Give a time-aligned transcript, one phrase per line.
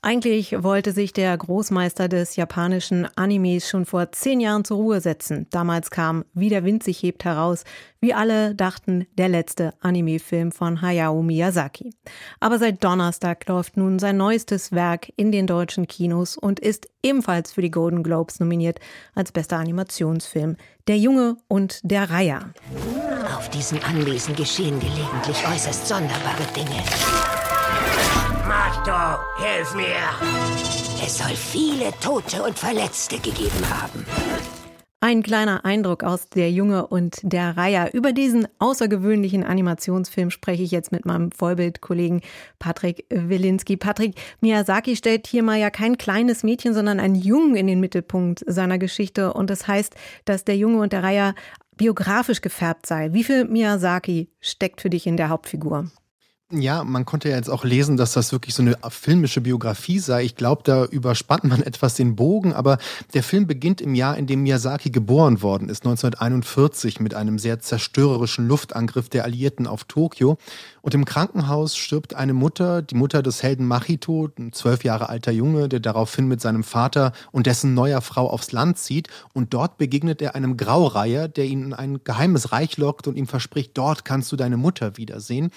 [0.00, 5.48] eigentlich wollte sich der Großmeister des japanischen Animes schon vor zehn Jahren zur Ruhe setzen.
[5.50, 7.64] Damals kam Wie der Wind sich hebt heraus.
[8.00, 11.92] Wie alle dachten, der letzte Anime-Film von Hayao Miyazaki.
[12.38, 17.52] Aber seit Donnerstag läuft nun sein neuestes Werk in den deutschen Kinos und ist ebenfalls
[17.52, 18.78] für die Golden Globes nominiert
[19.16, 20.56] als bester Animationsfilm.
[20.86, 22.50] Der Junge und der Reiher.
[23.36, 27.37] Auf diesem Anwesen geschehen gelegentlich äußerst sonderbare Dinge.
[28.46, 29.84] Mato, hilf mir!
[31.04, 34.04] Es soll viele Tote und Verletzte gegeben haben.
[35.00, 37.94] Ein kleiner Eindruck aus Der Junge und der Reiher.
[37.94, 42.20] Über diesen außergewöhnlichen Animationsfilm spreche ich jetzt mit meinem Vollbildkollegen
[42.58, 43.76] Patrick Wilinski.
[43.76, 48.42] Patrick, Miyazaki stellt hier mal ja kein kleines Mädchen, sondern einen Jungen in den Mittelpunkt
[48.48, 49.32] seiner Geschichte.
[49.32, 51.36] Und das heißt, dass Der Junge und der Reiher
[51.76, 53.12] biografisch gefärbt sei.
[53.12, 55.92] Wie viel Miyazaki steckt für dich in der Hauptfigur?
[56.50, 60.24] Ja, man konnte ja jetzt auch lesen, dass das wirklich so eine filmische Biografie sei.
[60.24, 62.78] Ich glaube, da überspannt man etwas den Bogen, aber
[63.12, 67.60] der Film beginnt im Jahr, in dem Miyazaki geboren worden ist, 1941, mit einem sehr
[67.60, 70.38] zerstörerischen Luftangriff der Alliierten auf Tokio.
[70.80, 75.32] Und im Krankenhaus stirbt eine Mutter, die Mutter des Helden Machito, ein zwölf Jahre alter
[75.32, 79.08] Junge, der daraufhin mit seinem Vater und dessen neuer Frau aufs Land zieht.
[79.34, 83.26] Und dort begegnet er einem Graureiher, der ihn in ein geheimes Reich lockt und ihm
[83.26, 85.50] verspricht, dort kannst du deine Mutter wiedersehen.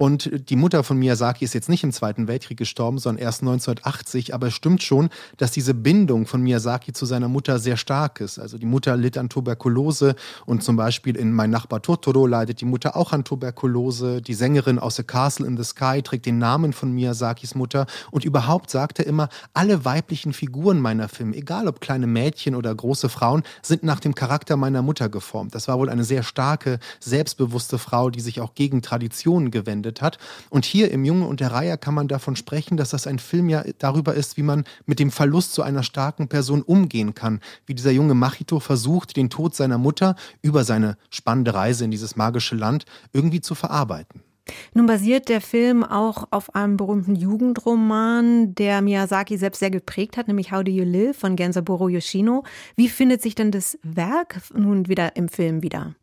[0.00, 4.32] Und die Mutter von Miyazaki ist jetzt nicht im Zweiten Weltkrieg gestorben, sondern erst 1980.
[4.32, 8.38] Aber es stimmt schon, dass diese Bindung von Miyazaki zu seiner Mutter sehr stark ist.
[8.38, 10.14] Also die Mutter litt an Tuberkulose
[10.46, 14.22] und zum Beispiel in Mein Nachbar Totoro leidet die Mutter auch an Tuberkulose.
[14.22, 17.84] Die Sängerin aus The Castle in the Sky trägt den Namen von Miyazakis Mutter.
[18.10, 22.74] Und überhaupt sagt er immer, alle weiblichen Figuren meiner Filme, egal ob kleine Mädchen oder
[22.74, 25.54] große Frauen, sind nach dem Charakter meiner Mutter geformt.
[25.54, 30.02] Das war wohl eine sehr starke, selbstbewusste Frau, die sich auch gegen Traditionen gewendet verwendet
[30.02, 30.18] hat.
[30.50, 33.48] Und hier im Junge und der Reihe kann man davon sprechen, dass das ein Film
[33.48, 37.40] ja darüber ist, wie man mit dem Verlust zu einer starken Person umgehen kann.
[37.66, 42.16] Wie dieser junge Machito versucht, den Tod seiner Mutter über seine spannende Reise in dieses
[42.16, 44.22] magische Land irgendwie zu verarbeiten.
[44.74, 50.26] Nun basiert der Film auch auf einem berühmten Jugendroman, der Miyazaki selbst sehr geprägt hat,
[50.26, 52.42] nämlich How Do You Live von Gensaburo Yoshino.
[52.74, 55.94] Wie findet sich denn das Werk nun wieder im Film wieder?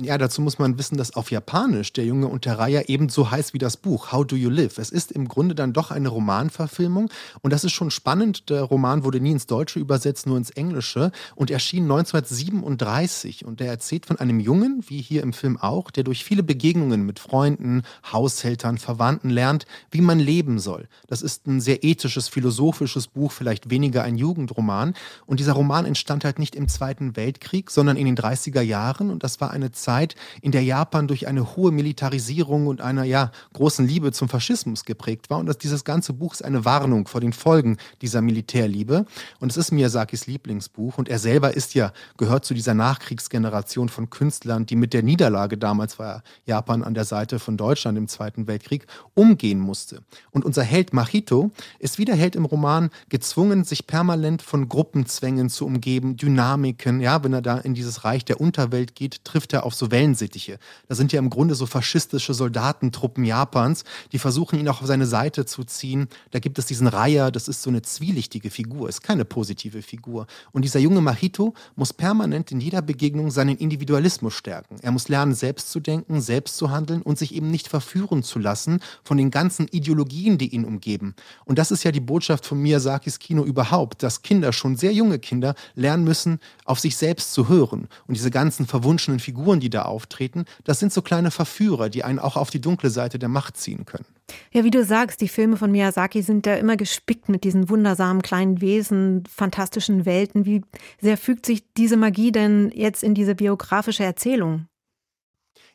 [0.00, 3.52] Ja, dazu muss man wissen, dass auf Japanisch der Junge und der Reiher ebenso heißt
[3.52, 4.78] wie das Buch How Do You Live.
[4.78, 7.10] Es ist im Grunde dann doch eine Romanverfilmung
[7.40, 8.48] und das ist schon spannend.
[8.48, 13.70] Der Roman wurde nie ins Deutsche übersetzt, nur ins Englische und erschien 1937 und der
[13.70, 17.82] erzählt von einem Jungen, wie hier im Film auch, der durch viele Begegnungen mit Freunden,
[18.12, 20.86] Haushältern, Verwandten lernt, wie man leben soll.
[21.08, 24.94] Das ist ein sehr ethisches, philosophisches Buch, vielleicht weniger ein Jugendroman
[25.26, 29.24] und dieser Roman entstand halt nicht im Zweiten Weltkrieg, sondern in den 30er Jahren und
[29.24, 33.32] das war eine Zeit, Zeit, in der Japan durch eine hohe Militarisierung und einer ja,
[33.54, 35.38] großen Liebe zum Faschismus geprägt war.
[35.38, 39.06] Und dass dieses ganze Buch ist eine Warnung vor den Folgen dieser Militärliebe.
[39.40, 40.98] Und es ist Miyazakis Lieblingsbuch.
[40.98, 45.56] Und er selber ist ja, gehört zu dieser Nachkriegsgeneration von Künstlern, die mit der Niederlage,
[45.56, 50.02] damals war Japan an der Seite von Deutschland im Zweiten Weltkrieg, umgehen musste.
[50.30, 55.48] Und unser Held Machito ist wie der Held im Roman gezwungen, sich permanent von Gruppenzwängen
[55.48, 57.00] zu umgeben, Dynamiken.
[57.00, 60.58] Ja, wenn er da in dieses Reich der Unterwelt geht, trifft er auf so Wellensittiche.
[60.88, 65.06] Das sind ja im Grunde so faschistische Soldatentruppen Japans, die versuchen, ihn auch auf seine
[65.06, 66.08] Seite zu ziehen.
[66.30, 70.26] Da gibt es diesen Reiher, das ist so eine zwielichtige Figur, ist keine positive Figur.
[70.52, 74.76] Und dieser junge Mahito muss permanent in jeder Begegnung seinen Individualismus stärken.
[74.82, 78.38] Er muss lernen, selbst zu denken, selbst zu handeln und sich eben nicht verführen zu
[78.38, 81.14] lassen von den ganzen Ideologien, die ihn umgeben.
[81.44, 85.18] Und das ist ja die Botschaft von Miyazakis Kino überhaupt, dass Kinder, schon sehr junge
[85.18, 87.88] Kinder, lernen müssen, auf sich selbst zu hören.
[88.06, 92.02] Und diese ganzen verwunschenen Figuren, die die da auftreten, das sind so kleine Verführer, die
[92.02, 94.06] einen auch auf die dunkle Seite der Macht ziehen können.
[94.52, 98.22] Ja, wie du sagst, die Filme von Miyazaki sind ja immer gespickt mit diesen wundersamen
[98.22, 100.44] kleinen Wesen, fantastischen Welten.
[100.44, 100.62] Wie
[101.00, 104.66] sehr fügt sich diese Magie denn jetzt in diese biografische Erzählung?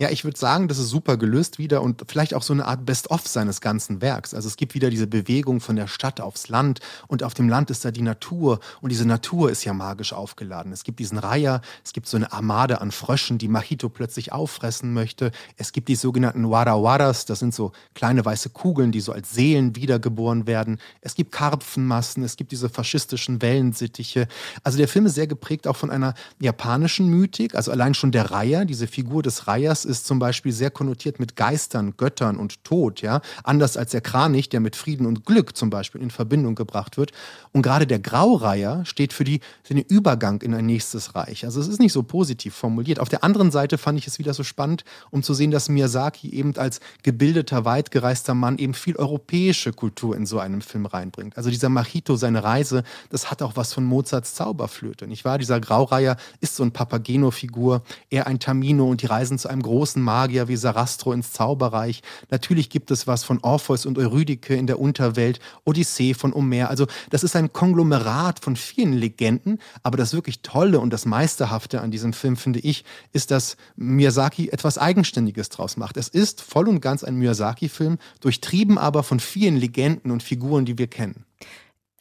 [0.00, 2.86] Ja, ich würde sagen, das ist super gelöst wieder und vielleicht auch so eine Art
[2.86, 4.32] Best-of seines ganzen Werks.
[4.32, 6.78] Also es gibt wieder diese Bewegung von der Stadt aufs Land
[7.08, 10.70] und auf dem Land ist da die Natur und diese Natur ist ja magisch aufgeladen.
[10.70, 14.92] Es gibt diesen Reiher, es gibt so eine Armade an Fröschen, die Machito plötzlich auffressen
[14.92, 15.32] möchte.
[15.56, 19.74] Es gibt die sogenannten Warawaras, das sind so kleine weiße Kugeln, die so als Seelen
[19.74, 20.78] wiedergeboren werden.
[21.00, 24.28] Es gibt Karpfenmassen, es gibt diese faschistischen Wellensittiche.
[24.62, 27.56] Also der Film ist sehr geprägt auch von einer japanischen Mythik.
[27.56, 31.36] Also allein schon der Reiher, diese Figur des Reihers ist zum Beispiel sehr konnotiert mit
[31.36, 33.20] Geistern, Göttern und Tod, ja.
[33.44, 37.12] Anders als der Kranich, der mit Frieden und Glück zum Beispiel in Verbindung gebracht wird.
[37.52, 41.44] Und gerade der Graureiher steht für, die, für den Übergang in ein nächstes Reich.
[41.44, 43.00] Also es ist nicht so positiv formuliert.
[43.00, 46.30] Auf der anderen Seite fand ich es wieder so spannend, um zu sehen, dass Miyazaki
[46.30, 51.36] eben als gebildeter, weitgereister Mann eben viel europäische Kultur in so einem Film reinbringt.
[51.36, 55.38] Also dieser Machito, seine Reise, das hat auch was von Mozarts Zauberflöte, nicht wahr?
[55.38, 60.02] Dieser Graureiher ist so ein Papageno-Figur, eher ein Tamino und die reisen zu einem großen
[60.02, 62.02] Magier wie Sarastro ins Zauberreich.
[62.30, 66.68] Natürlich gibt es was von Orpheus und Eurydike in der Unterwelt, Odyssee von Homer.
[66.68, 71.80] Also das ist ein Konglomerat von vielen Legenden, aber das wirklich Tolle und das Meisterhafte
[71.80, 75.96] an diesem Film, finde ich, ist, dass Miyazaki etwas Eigenständiges draus macht.
[75.96, 80.76] Es ist voll und ganz ein Miyazaki-Film, durchtrieben aber von vielen Legenden und Figuren, die
[80.76, 81.24] wir kennen.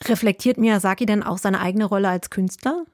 [0.04, 2.86] Reflektiert Miyazaki denn auch seine eigene Rolle als Künstler?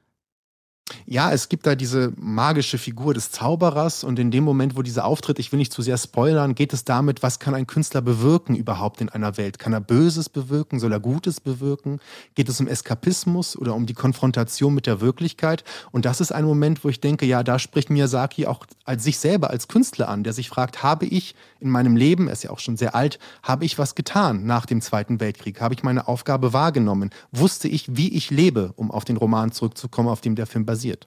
[1.06, 5.06] Ja, es gibt da diese magische Figur des Zauberers und in dem Moment, wo dieser
[5.06, 8.56] auftritt, ich will nicht zu sehr spoilern, geht es damit, was kann ein Künstler bewirken
[8.56, 9.60] überhaupt in einer Welt?
[9.60, 10.80] Kann er Böses bewirken?
[10.80, 12.00] Soll er Gutes bewirken?
[12.36, 15.64] Geht es um Eskapismus oder um die Konfrontation mit der Wirklichkeit?
[15.92, 19.18] Und das ist ein Moment, wo ich denke, ja, da spricht Miyazaki auch als sich
[19.18, 22.50] selber als Künstler an, der sich fragt, habe ich in meinem Leben, er ist ja
[22.50, 25.62] auch schon sehr alt, habe ich was getan nach dem Zweiten Weltkrieg?
[25.62, 27.10] Habe ich meine Aufgabe wahrgenommen?
[27.32, 30.73] Wusste ich, wie ich lebe, um auf den Roman zurückzukommen, auf dem der Film basiert?
[30.74, 31.06] Basiert.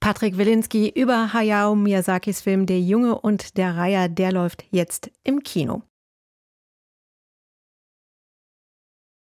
[0.00, 5.42] Patrick Wilinski über Hayao Miyazakis Film Der Junge und der Reiher, der läuft jetzt im
[5.42, 5.82] Kino.